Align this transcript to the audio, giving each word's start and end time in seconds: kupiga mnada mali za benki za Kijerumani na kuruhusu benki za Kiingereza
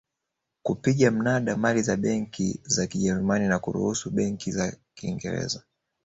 kupiga 0.63 1.11
mnada 1.11 1.57
mali 1.57 1.81
za 1.81 1.97
benki 1.97 2.59
za 2.63 2.87
Kijerumani 2.87 3.47
na 3.47 3.59
kuruhusu 3.59 4.11
benki 4.11 4.51
za 4.51 4.77
Kiingereza 4.95 5.63